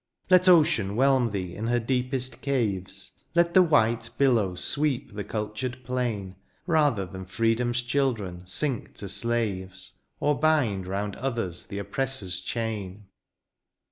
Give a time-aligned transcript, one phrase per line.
[0.31, 3.19] Let ocean whelm thee in her deepest caves.
[3.35, 6.37] Let the white billow sweep the cultured plain.
[6.65, 9.93] Rather than freedom^s children sink to slaves.
[10.19, 13.09] Or bind round others the oppressor's chain.